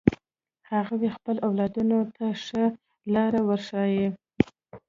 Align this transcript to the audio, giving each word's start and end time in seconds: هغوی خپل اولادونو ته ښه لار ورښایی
هغوی 0.71 1.09
خپل 1.15 1.35
اولادونو 1.47 1.99
ته 2.15 2.25
ښه 2.43 2.63
لار 3.13 3.33
ورښایی 3.47 4.07